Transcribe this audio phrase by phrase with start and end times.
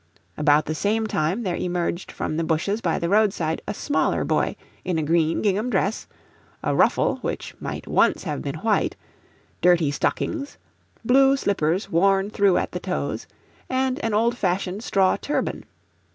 [0.35, 4.55] About the same time there emerged from the bushes by the roadside a smaller boy
[4.83, 6.07] in a green gingham dress,
[6.63, 8.95] a ruffle which might once have been white,
[9.61, 10.57] dirty stockings,
[11.05, 13.27] blue slippers worn through at the toes,
[13.69, 15.65] and an old fashioned straw turban.